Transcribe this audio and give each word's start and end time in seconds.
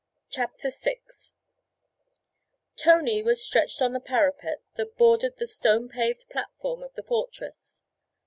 CHAPTER 0.31 0.71
VI 0.71 0.99
Tony 2.75 3.21
was 3.21 3.45
stretched 3.45 3.83
on 3.83 3.93
the 3.93 3.99
parapet 3.99 4.63
that 4.75 4.97
bordered 4.97 5.37
the 5.37 5.45
stone 5.45 5.89
paved 5.89 6.27
platform 6.27 6.81
of 6.81 6.95
the 6.95 7.03
fortress. 7.03 7.83